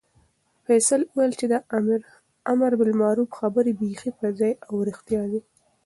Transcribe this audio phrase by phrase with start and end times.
[0.65, 1.53] فیصل وویل چې د
[2.53, 5.41] امربالمعروف خبرې بیخي په ځای او رښتیا دي.